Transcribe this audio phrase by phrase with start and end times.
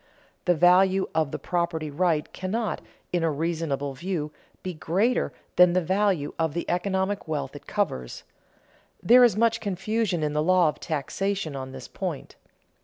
[0.45, 2.81] The value of the property right cannot,
[3.13, 4.31] in a reasonable view,
[4.63, 8.23] be greater than the value of the economic wealth it covers.
[9.03, 12.35] There is much confusion in the law of taxation on this point.